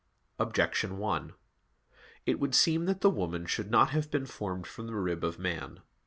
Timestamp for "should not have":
3.45-4.09